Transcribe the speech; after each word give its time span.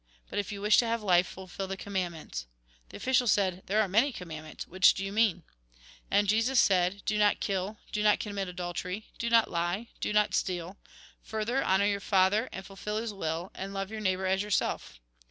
But, 0.31 0.39
if 0.39 0.51
you 0.51 0.61
wish 0.63 0.79
to 0.79 0.87
have 0.87 1.03
life 1.03 1.27
fulfil 1.27 1.67
the 1.67 1.77
commandments." 1.77 2.47
The 2.89 2.97
official 2.97 3.27
said:" 3.27 3.61
There 3.67 3.79
are 3.83 3.87
many 3.87 4.11
command 4.11 4.45
ments; 4.47 4.65
which 4.67 4.95
do 4.95 5.05
you 5.05 5.11
mean?" 5.11 5.43
And 6.09 6.27
Jesus 6.27 6.59
said:" 6.59 7.03
Do 7.05 7.19
not 7.19 7.39
kill, 7.39 7.77
adultery, 7.95 9.05
Do 9.19 9.29
not 9.29 9.51
lie. 9.51 9.89
Do 9.99 10.11
not 10.11 10.33
steal, 10.33 10.77
your 11.31 11.99
Father, 11.99 12.49
and 12.51 12.65
fulfil 12.65 12.97
His 12.97 13.13
will; 13.13 13.51
neighbour 13.55 14.25
as 14.25 14.41
yourself." 14.41 14.99